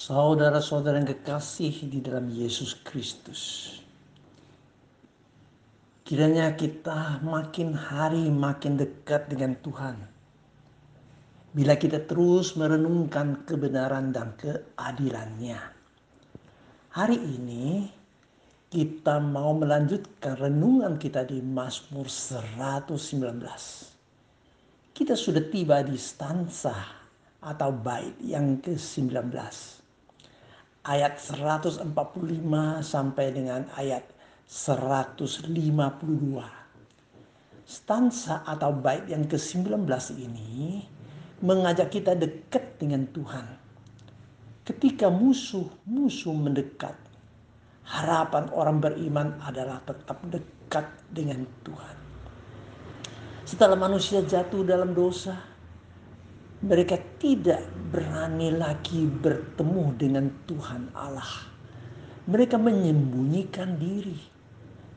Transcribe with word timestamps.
Saudara-saudara 0.00 0.96
yang 0.96 1.12
kekasih 1.12 1.92
di 1.92 2.00
dalam 2.00 2.32
Yesus 2.32 2.72
Kristus. 2.72 3.68
Kiranya 6.08 6.56
kita 6.56 7.20
makin 7.20 7.76
hari 7.76 8.32
makin 8.32 8.80
dekat 8.80 9.28
dengan 9.28 9.60
Tuhan. 9.60 10.00
Bila 11.52 11.76
kita 11.76 12.00
terus 12.08 12.56
merenungkan 12.56 13.44
kebenaran 13.44 14.08
dan 14.08 14.32
keadilannya. 14.40 15.60
Hari 16.96 17.18
ini 17.20 17.92
kita 18.72 19.20
mau 19.20 19.52
melanjutkan 19.52 20.40
renungan 20.40 20.96
kita 20.96 21.28
di 21.28 21.44
Mazmur 21.44 22.08
119. 22.08 22.96
Kita 24.96 25.12
sudah 25.12 25.44
tiba 25.52 25.84
di 25.84 26.00
stansa 26.00 26.88
atau 27.44 27.68
bait 27.68 28.16
yang 28.24 28.64
ke-19. 28.64 29.79
Ayat 30.80 31.20
145 31.20 31.84
sampai 32.80 33.26
dengan 33.36 33.68
ayat 33.76 34.00
152. 34.48 35.60
Stansa 37.68 38.40
atau 38.48 38.72
bait 38.72 39.04
yang 39.04 39.28
ke-19 39.28 39.84
ini 40.16 40.80
mengajak 41.44 41.92
kita 41.92 42.16
dekat 42.16 42.80
dengan 42.80 43.04
Tuhan. 43.12 43.44
Ketika 44.64 45.12
musuh-musuh 45.12 46.32
mendekat, 46.32 46.96
harapan 47.84 48.48
orang 48.56 48.80
beriman 48.80 49.36
adalah 49.44 49.84
tetap 49.84 50.16
dekat 50.32 50.88
dengan 51.12 51.44
Tuhan. 51.60 51.96
Setelah 53.44 53.76
manusia 53.76 54.24
jatuh 54.24 54.64
dalam 54.64 54.96
dosa, 54.96 55.49
mereka 56.60 57.00
tidak 57.16 57.64
berani 57.90 58.52
lagi 58.52 59.08
bertemu 59.08 59.84
dengan 59.96 60.26
Tuhan 60.44 60.92
Allah. 60.92 61.48
Mereka 62.28 62.60
menyembunyikan 62.60 63.80
diri 63.80 64.40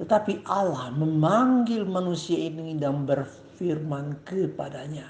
tetapi 0.00 0.48
Allah 0.48 0.88
memanggil 0.96 1.84
manusia 1.84 2.48
ini 2.48 2.72
dan 2.80 3.04
berfirman 3.04 4.24
kepadanya. 4.24 5.04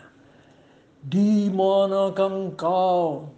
Di 0.99 1.47
manakah 1.47 2.27
engkau? 2.27 3.31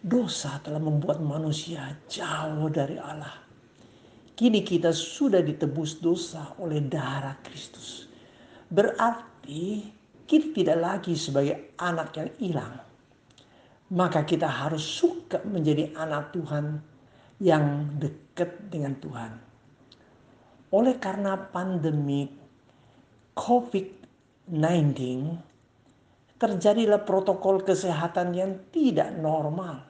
Dosa 0.00 0.56
telah 0.64 0.80
membuat 0.80 1.20
manusia 1.20 2.00
jauh 2.08 2.72
dari 2.72 2.96
Allah. 2.96 3.44
Kini 4.32 4.64
kita 4.64 4.88
sudah 4.88 5.44
ditebus 5.44 6.00
dosa 6.00 6.56
oleh 6.64 6.80
darah 6.80 7.36
Kristus. 7.44 8.08
Berarti 8.72 9.92
kita 10.26 10.52
tidak 10.52 10.78
lagi 10.82 11.14
sebagai 11.14 11.78
anak 11.78 12.12
yang 12.18 12.30
hilang. 12.42 12.74
Maka 13.94 14.26
kita 14.26 14.50
harus 14.50 14.82
suka 14.82 15.40
menjadi 15.46 15.94
anak 15.94 16.34
Tuhan 16.34 16.82
yang 17.38 17.96
dekat 18.02 18.66
dengan 18.66 18.98
Tuhan 18.98 19.46
oleh 20.74 20.98
karena 20.98 21.38
pandemi 21.38 22.26
COVID-19 23.36 24.52
terjadilah 26.36 27.00
protokol 27.06 27.62
kesehatan 27.62 28.34
yang 28.34 28.52
tidak 28.74 29.14
normal 29.16 29.86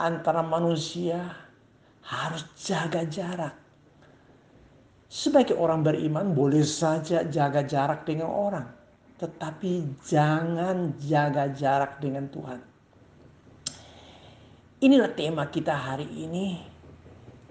antara 0.00 0.42
manusia 0.42 1.20
harus 2.02 2.42
jaga 2.56 3.04
jarak. 3.04 3.54
Sebagai 5.10 5.58
orang 5.58 5.82
beriman 5.82 6.34
boleh 6.34 6.62
saja 6.62 7.26
jaga 7.26 7.66
jarak 7.66 8.06
dengan 8.06 8.30
orang, 8.30 8.66
tetapi 9.20 10.00
jangan 10.00 10.96
jaga 10.96 11.52
jarak 11.52 12.00
dengan 12.00 12.24
Tuhan. 12.32 12.60
Inilah 14.80 15.12
tema 15.12 15.44
kita 15.52 15.76
hari 15.76 16.08
ini 16.08 16.56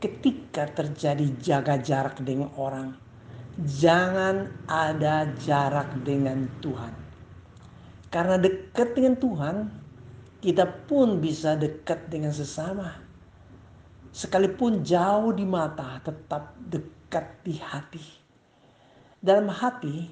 ketika 0.02 0.66
terjadi 0.66 1.30
jaga 1.38 1.78
jarak 1.78 2.18
dengan 2.26 2.50
orang, 2.58 2.98
jangan 3.70 4.50
ada 4.66 5.30
jarak 5.38 5.94
dengan 6.02 6.50
Tuhan. 6.58 6.90
Karena 8.10 8.42
dekat 8.42 8.98
dengan 8.98 9.14
Tuhan, 9.22 9.56
kita 10.42 10.66
pun 10.90 11.22
bisa 11.22 11.54
dekat 11.54 12.10
dengan 12.10 12.34
sesama. 12.34 12.98
Sekalipun 14.10 14.82
jauh 14.82 15.30
di 15.38 15.46
mata, 15.46 16.02
tetap 16.02 16.58
dekat 16.66 17.30
di 17.46 17.62
hati. 17.62 18.02
Dalam 19.22 19.54
hati, 19.54 20.10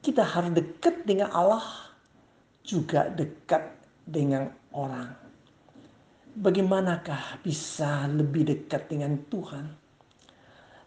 kita 0.00 0.24
harus 0.24 0.52
dekat 0.56 1.04
dengan 1.04 1.32
Allah, 1.32 1.64
juga 2.64 3.08
dekat 3.08 3.64
dengan 4.04 4.52
orang 4.72 5.30
bagaimanakah 6.36 7.42
bisa 7.42 8.06
lebih 8.06 8.46
dekat 8.46 8.86
dengan 8.86 9.18
Tuhan? 9.26 9.66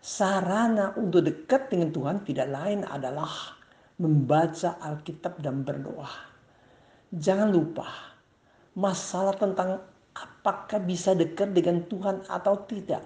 Sarana 0.03 0.97
untuk 0.99 1.23
dekat 1.23 1.71
dengan 1.71 1.91
Tuhan 1.91 2.27
tidak 2.27 2.47
lain 2.51 2.83
adalah 2.83 3.55
membaca 3.99 4.75
Alkitab 4.83 5.39
dan 5.39 5.63
berdoa. 5.63 6.11
Jangan 7.13 7.53
lupa, 7.53 7.87
masalah 8.75 9.37
tentang 9.37 9.79
apakah 10.11 10.81
bisa 10.83 11.15
dekat 11.15 11.55
dengan 11.55 11.87
Tuhan 11.87 12.25
atau 12.27 12.67
tidak 12.67 13.05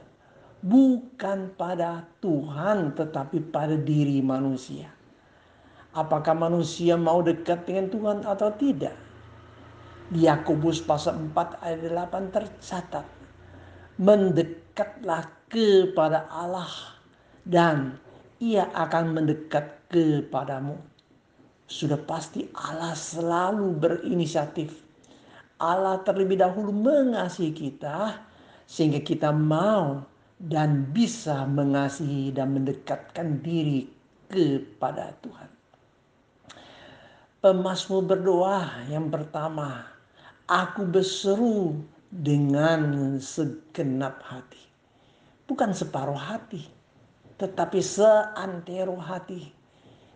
bukan 0.65 1.53
pada 1.53 2.01
Tuhan 2.17 2.97
tetapi 2.97 3.53
pada 3.53 3.77
diri 3.77 4.17
manusia. 4.25 4.89
Apakah 5.97 6.37
manusia 6.37 6.93
mau 6.93 7.25
dekat 7.25 7.65
dengan 7.65 7.89
Tuhan 7.89 8.21
atau 8.21 8.53
tidak? 8.53 8.93
Di 10.13 10.29
Yakobus 10.29 10.85
pasal 10.85 11.33
4 11.33 11.57
ayat 11.57 11.89
8 11.89 12.29
tercatat. 12.37 13.05
Mendekatlah 13.97 15.25
kepada 15.49 16.29
Allah 16.29 16.69
dan 17.49 17.97
ia 18.37 18.69
akan 18.77 19.17
mendekat 19.17 19.89
kepadamu. 19.89 20.77
Sudah 21.65 21.97
pasti 21.97 22.45
Allah 22.53 22.93
selalu 22.93 23.73
berinisiatif. 23.81 24.77
Allah 25.57 25.97
terlebih 26.05 26.37
dahulu 26.37 26.69
mengasihi 26.69 27.57
kita 27.57 28.21
sehingga 28.69 29.01
kita 29.01 29.33
mau 29.33 30.05
dan 30.37 30.93
bisa 30.93 31.49
mengasihi 31.49 32.29
dan 32.29 32.53
mendekatkan 32.53 33.41
diri 33.41 33.89
kepada 34.29 35.17
Tuhan. 35.25 35.56
Pemasmur 37.37 38.01
berdoa 38.01 38.89
yang 38.89 39.13
pertama 39.13 39.85
Aku 40.49 40.89
berseru 40.89 41.85
dengan 42.09 43.13
segenap 43.19 44.23
hati. 44.23 44.63
Bukan 45.45 45.75
separuh 45.75 46.17
hati, 46.17 46.65
tetapi 47.37 47.77
seantero 47.77 48.95
hati. 48.95 49.51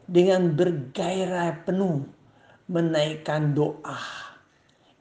Dengan 0.08 0.56
bergairah 0.56 1.62
penuh 1.68 2.08
menaikkan 2.72 3.52
doa. 3.52 4.02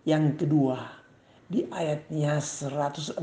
Yang 0.03 0.45
kedua, 0.45 0.83
di 1.47 1.65
ayatnya 1.73 2.43
146. 2.43 3.23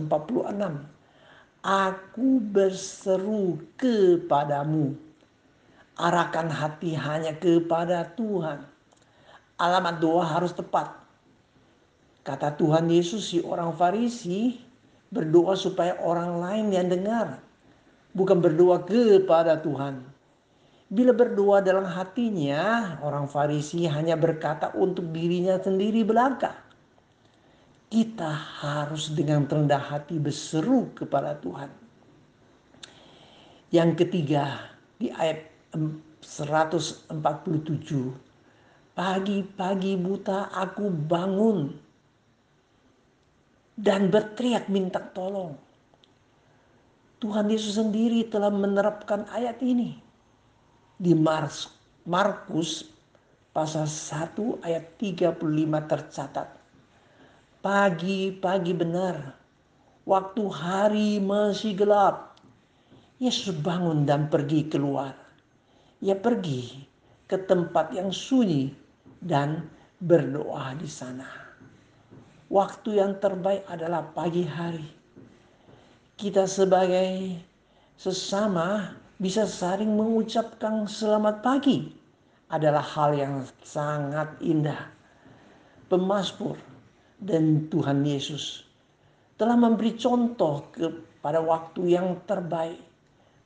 Aku 1.62 2.40
berseru 2.40 3.62
kepadamu. 3.76 4.96
Arahkan 6.00 6.50
hati 6.50 6.96
hanya 6.96 7.36
kepada 7.36 8.10
Tuhan. 8.16 8.77
Alamat 9.58 9.98
doa 9.98 10.22
harus 10.22 10.54
tepat 10.54 11.08
Kata 12.28 12.60
Tuhan 12.60 12.92
Yesus 12.92 13.32
si 13.32 13.40
orang 13.40 13.72
Farisi 13.72 14.60
berdoa 15.08 15.56
supaya 15.56 15.96
orang 16.04 16.44
lain 16.44 16.76
yang 16.76 16.92
dengar. 16.92 17.40
Bukan 18.12 18.44
berdoa 18.44 18.84
kepada 18.84 19.56
Tuhan. 19.64 20.04
Bila 20.92 21.16
berdoa 21.16 21.64
dalam 21.64 21.88
hatinya, 21.88 23.00
orang 23.00 23.32
Farisi 23.32 23.88
hanya 23.88 24.20
berkata 24.20 24.76
untuk 24.76 25.08
dirinya 25.16 25.56
sendiri 25.56 26.04
belaka. 26.04 26.52
Kita 27.88 28.32
harus 28.60 29.16
dengan 29.16 29.48
terendah 29.48 29.80
hati 29.80 30.20
berseru 30.20 30.92
kepada 30.92 31.40
Tuhan. 31.40 31.72
Yang 33.72 34.04
ketiga, 34.04 34.68
di 35.00 35.16
ayat 35.16 35.48
147. 36.20 38.27
Pagi-pagi 38.98 39.94
buta 39.94 40.50
aku 40.50 40.90
bangun 40.90 41.70
dan 43.78 44.10
berteriak 44.10 44.74
minta 44.74 44.98
tolong. 44.98 45.54
Tuhan 47.22 47.46
Yesus 47.46 47.78
sendiri 47.78 48.26
telah 48.26 48.50
menerapkan 48.50 49.30
ayat 49.30 49.62
ini 49.62 50.02
di 50.98 51.14
Markus 51.14 52.90
pasal 53.54 53.86
1 53.86 54.66
ayat 54.66 54.98
35 54.98 55.46
tercatat. 55.94 56.58
Pagi-pagi 57.62 58.74
benar, 58.74 59.38
waktu 60.10 60.42
hari 60.50 61.22
masih 61.22 61.78
gelap, 61.78 62.34
Yesus 63.22 63.54
bangun 63.62 64.10
dan 64.10 64.26
pergi 64.26 64.66
keluar. 64.66 65.14
Ia 66.02 66.18
pergi 66.18 66.82
ke 67.30 67.38
tempat 67.38 67.94
yang 67.94 68.10
sunyi 68.10 68.87
dan 69.22 69.66
berdoa 69.98 70.78
di 70.78 70.90
sana. 70.90 71.48
waktu 72.48 73.04
yang 73.04 73.20
terbaik 73.20 73.68
adalah 73.68 74.08
pagi 74.16 74.48
hari. 74.48 74.88
Kita 76.16 76.48
sebagai 76.48 77.36
sesama 78.00 78.96
bisa 79.20 79.44
saling 79.44 79.92
mengucapkan 79.92 80.88
selamat 80.88 81.44
pagi 81.44 81.92
adalah 82.48 82.82
hal 82.82 83.12
yang 83.14 83.36
sangat 83.62 84.32
indah. 84.40 84.80
Pemasmur 85.92 86.56
dan 87.20 87.68
Tuhan 87.68 88.04
Yesus 88.08 88.64
telah 89.36 89.60
memberi 89.60 89.94
contoh 90.00 90.72
kepada 90.72 91.44
waktu 91.44 92.00
yang 92.00 92.24
terbaik 92.24 92.80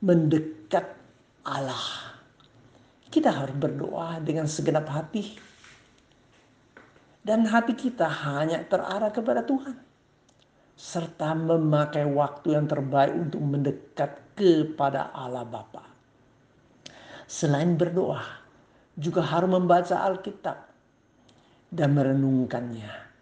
mendekat 0.02 0.88
Allah. 1.44 2.16
Kita 3.12 3.30
harus 3.30 3.58
berdoa 3.60 4.24
dengan 4.24 4.48
segenap 4.48 4.88
hati 4.88 5.51
dan 7.22 7.46
hati 7.46 7.78
kita 7.78 8.10
hanya 8.10 8.66
terarah 8.66 9.14
kepada 9.14 9.46
Tuhan 9.46 9.78
serta 10.82 11.38
memakai 11.38 12.10
waktu 12.10 12.58
yang 12.58 12.66
terbaik 12.66 13.14
untuk 13.14 13.42
mendekat 13.46 14.18
kepada 14.34 15.14
Allah 15.14 15.46
Bapa. 15.46 15.86
Selain 17.30 17.78
berdoa, 17.78 18.26
juga 18.98 19.22
harus 19.22 19.50
membaca 19.54 20.02
Alkitab 20.02 20.58
dan 21.70 21.94
merenungkannya. 21.94 23.14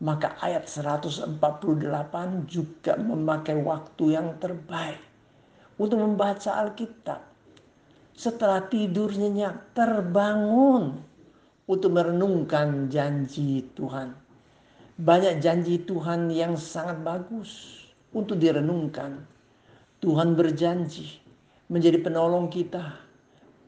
Maka 0.00 0.38
ayat 0.40 0.64
148 0.64 1.36
juga 2.48 2.96
memakai 2.96 3.58
waktu 3.58 4.04
yang 4.16 4.38
terbaik 4.40 5.02
untuk 5.76 6.00
membaca 6.00 6.56
Alkitab. 6.56 7.20
Setelah 8.16 8.64
tidur 8.70 9.12
nyenyak, 9.12 9.76
terbangun 9.76 11.09
untuk 11.70 11.94
merenungkan 11.94 12.90
janji 12.90 13.62
Tuhan. 13.78 14.10
Banyak 14.98 15.38
janji 15.38 15.78
Tuhan 15.86 16.26
yang 16.34 16.58
sangat 16.58 16.98
bagus 17.06 17.78
untuk 18.10 18.42
direnungkan. 18.42 19.22
Tuhan 20.02 20.34
berjanji 20.34 21.22
menjadi 21.70 22.02
penolong 22.02 22.50
kita. 22.50 22.98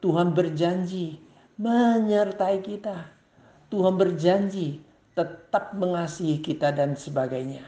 Tuhan 0.03 0.35
berjanji 0.35 1.15
menyertai 1.55 2.59
kita. 2.59 3.07
Tuhan 3.71 3.95
berjanji 3.95 4.83
tetap 5.15 5.71
mengasihi 5.71 6.43
kita 6.43 6.75
dan 6.75 6.99
sebagainya. 6.99 7.63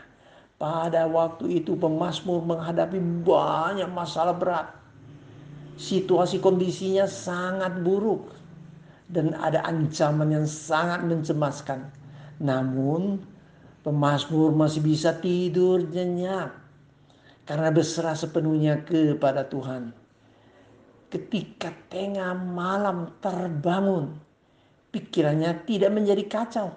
Pada 0.59 1.07
waktu 1.07 1.63
itu 1.63 1.79
pemazmur 1.79 2.43
menghadapi 2.43 2.99
banyak 3.23 3.87
masalah 3.87 4.35
berat. 4.35 4.67
Situasi 5.79 6.43
kondisinya 6.43 7.07
sangat 7.07 7.79
buruk 7.79 8.35
dan 9.09 9.37
ada 9.37 9.61
ancaman 9.65 10.33
yang 10.33 10.47
sangat 10.49 11.05
mencemaskan. 11.05 11.89
Namun 12.41 13.21
pemazmur 13.85 14.51
masih 14.51 14.81
bisa 14.81 15.13
tidur 15.17 15.85
nyenyak 15.85 16.51
karena 17.45 17.69
berserah 17.69 18.17
sepenuhnya 18.17 18.81
kepada 18.81 19.45
Tuhan. 19.45 19.93
Ketika 21.13 21.71
tengah 21.87 22.33
malam 22.33 23.13
terbangun, 23.21 24.17
pikirannya 24.89 25.63
tidak 25.63 25.93
menjadi 25.93 26.23
kacau, 26.25 26.73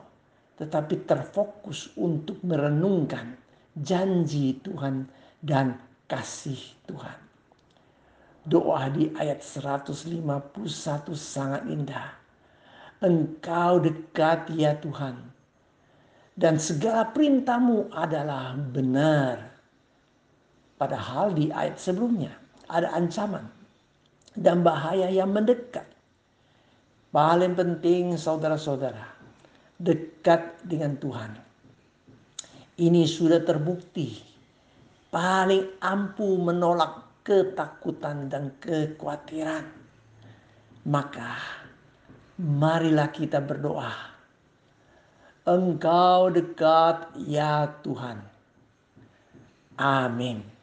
tetapi 0.61 1.09
terfokus 1.09 1.91
untuk 1.97 2.39
merenungkan 2.45 3.35
janji 3.75 4.61
Tuhan 4.63 5.09
dan 5.43 5.81
kasih 6.07 6.61
Tuhan. 6.87 7.28
Doa 8.49 8.89
di 8.89 9.13
ayat 9.13 9.45
151 9.45 10.09
sangat 11.13 11.69
indah. 11.69 12.17
Engkau 13.05 13.77
dekat 13.85 14.49
ya 14.57 14.73
Tuhan. 14.81 15.21
Dan 16.33 16.57
segala 16.57 17.13
perintahmu 17.13 17.93
adalah 17.93 18.57
benar. 18.57 19.53
Padahal 20.81 21.37
di 21.37 21.53
ayat 21.53 21.77
sebelumnya 21.77 22.33
ada 22.73 22.89
ancaman 22.97 23.45
dan 24.33 24.65
bahaya 24.65 25.13
yang 25.13 25.29
mendekat. 25.35 25.85
Paling 27.11 27.53
penting 27.53 28.17
saudara-saudara, 28.17 29.03
dekat 29.77 30.57
dengan 30.65 30.97
Tuhan. 30.97 31.33
Ini 32.79 33.03
sudah 33.05 33.43
terbukti 33.43 34.23
paling 35.11 35.83
ampuh 35.83 36.37
menolak 36.39 37.08
ketakutan 37.29 38.33
dan 38.33 38.57
kekhawatiran. 38.57 39.69
Maka 40.89 41.37
marilah 42.41 43.13
kita 43.13 43.45
berdoa. 43.45 44.17
Engkau 45.45 46.33
dekat 46.33 47.13
ya 47.29 47.69
Tuhan. 47.85 48.25
Amin. 49.77 50.58